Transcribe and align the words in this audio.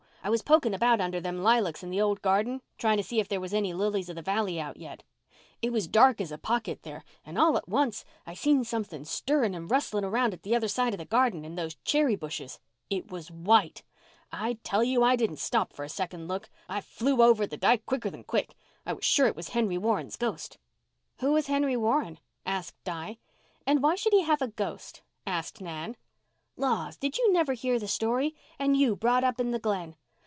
I 0.23 0.29
was 0.29 0.43
poking 0.43 0.75
about 0.75 1.01
under 1.01 1.19
them 1.19 1.41
lilacs 1.41 1.81
in 1.81 1.89
the 1.89 1.99
old 1.99 2.21
garden, 2.21 2.61
trying 2.77 2.97
to 2.97 3.03
see 3.03 3.19
if 3.19 3.27
there 3.27 3.41
was 3.41 3.55
any 3.55 3.73
lilies 3.73 4.07
of 4.07 4.15
the 4.15 4.21
valley 4.21 4.61
out 4.61 4.77
yet. 4.77 5.01
It 5.63 5.71
was 5.73 5.87
dark 5.87 6.21
as 6.21 6.31
a 6.31 6.37
pocket 6.37 6.83
there—and 6.83 7.39
all 7.39 7.57
at 7.57 7.67
once 7.67 8.05
I 8.27 8.35
seen 8.35 8.63
something 8.63 9.03
stirring 9.03 9.55
and 9.55 9.69
rustling 9.71 10.05
round 10.05 10.35
at 10.35 10.43
the 10.43 10.55
other 10.55 10.67
side 10.67 10.93
of 10.93 10.99
the 10.99 11.05
garden, 11.05 11.43
in 11.43 11.55
those 11.55 11.73
cherry 11.83 12.15
bushes. 12.15 12.59
It 12.87 13.09
was 13.09 13.31
white. 13.31 13.81
I 14.31 14.59
tell 14.63 14.83
you 14.83 15.01
I 15.01 15.15
didn't 15.15 15.37
stop 15.39 15.73
for 15.73 15.83
a 15.83 15.89
second 15.89 16.27
look. 16.27 16.51
I 16.69 16.81
flew 16.81 17.23
over 17.23 17.47
the 17.47 17.57
dyke 17.57 17.87
quicker 17.87 18.11
than 18.11 18.23
quick. 18.23 18.53
I 18.85 18.93
was 18.93 19.03
sure 19.03 19.25
it 19.25 19.35
was 19.35 19.49
Henry 19.49 19.79
Warren's 19.79 20.17
ghost." 20.17 20.59
"Who 21.21 21.31
was 21.31 21.47
Henry 21.47 21.75
Warren?" 21.75 22.19
asked 22.45 22.75
Di. 22.83 23.17
"And 23.65 23.81
why 23.81 23.95
should 23.95 24.13
he 24.13 24.21
have 24.21 24.43
a 24.43 24.49
ghost?" 24.49 25.01
asked 25.25 25.61
Nan. 25.61 25.97
"Laws, 26.57 26.95
did 26.95 27.17
you 27.17 27.33
never 27.33 27.53
hear 27.53 27.79
the 27.79 27.87
story? 27.87 28.35
And 28.59 28.77
you 28.77 28.95
brought 28.95 29.23
up 29.23 29.39
in 29.39 29.49
the 29.49 29.57
Glen. 29.57 29.95